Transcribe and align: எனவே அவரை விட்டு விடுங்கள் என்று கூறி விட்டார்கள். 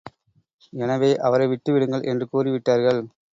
எனவே 0.73 1.17
அவரை 1.19 1.47
விட்டு 1.47 1.69
விடுங்கள் 1.73 2.01
என்று 2.03 2.27
கூறி 2.29 2.51
விட்டார்கள். 2.51 3.01